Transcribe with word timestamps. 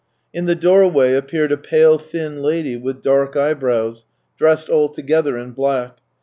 In 0.33 0.45
the 0.45 0.55
doorway 0.55 1.13
appeared 1.13 1.51
a 1.51 1.57
pale, 1.57 1.99
thin 1.99 2.41
lady 2.41 2.75
with 2.75 3.03
dark 3.03 3.35
eyebrows, 3.37 4.07
dressed 4.35 4.67
altogether 4.67 5.37
in 5.37 5.51
black. 5.51 5.99